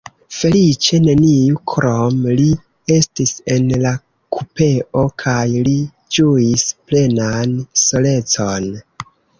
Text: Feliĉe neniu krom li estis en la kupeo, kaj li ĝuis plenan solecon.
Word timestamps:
Feliĉe 0.35 0.97
neniu 1.07 1.59
krom 1.71 2.23
li 2.39 2.47
estis 2.95 3.35
en 3.57 3.69
la 3.85 3.93
kupeo, 4.39 5.07
kaj 5.27 5.45
li 5.69 5.79
ĝuis 6.19 6.69
plenan 6.91 7.59
solecon. 7.89 8.71